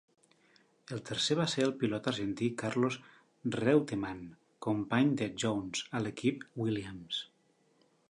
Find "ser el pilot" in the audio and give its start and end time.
1.53-2.09